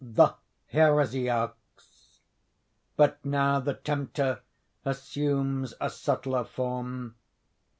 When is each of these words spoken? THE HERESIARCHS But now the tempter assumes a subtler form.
THE 0.03 0.33
HERESIARCHS 0.73 2.21
But 2.95 3.23
now 3.23 3.59
the 3.59 3.75
tempter 3.75 4.39
assumes 4.83 5.75
a 5.79 5.91
subtler 5.91 6.43
form. 6.43 7.13